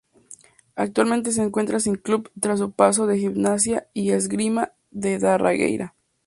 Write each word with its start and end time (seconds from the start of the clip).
Actualmente 0.75 1.31
se 1.31 1.43
encuentra 1.43 1.79
sin 1.79 1.93
club 1.95 2.31
tras 2.39 2.57
su 2.57 2.71
paso 2.71 3.05
por 3.05 3.15
Gimnasia 3.15 3.87
y 3.93 4.09
Esgrima 4.13 4.71
de 4.89 5.19
Darregueira. 5.19 5.93